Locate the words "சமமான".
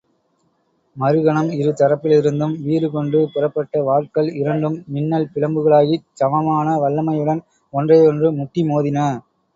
6.15-6.67